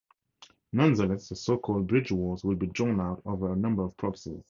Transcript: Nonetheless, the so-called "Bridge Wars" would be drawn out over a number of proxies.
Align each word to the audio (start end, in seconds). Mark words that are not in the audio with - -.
Nonetheless, 0.73 1.29
the 1.29 1.35
so-called 1.35 1.85
"Bridge 1.85 2.11
Wars" 2.11 2.43
would 2.43 2.57
be 2.57 2.65
drawn 2.65 2.99
out 2.99 3.21
over 3.23 3.53
a 3.53 3.55
number 3.55 3.83
of 3.83 3.95
proxies. 3.97 4.39